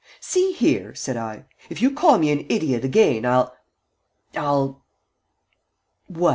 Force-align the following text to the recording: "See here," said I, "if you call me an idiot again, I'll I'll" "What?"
"See 0.19 0.51
here," 0.53 0.95
said 0.95 1.15
I, 1.15 1.45
"if 1.69 1.79
you 1.79 1.91
call 1.91 2.17
me 2.17 2.31
an 2.31 2.47
idiot 2.49 2.83
again, 2.83 3.23
I'll 3.23 3.55
I'll" 4.35 4.83
"What?" 6.07 6.29